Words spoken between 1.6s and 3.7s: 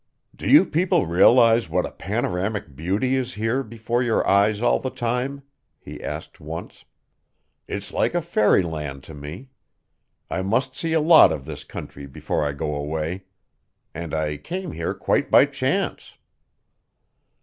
what a panoramic beauty is here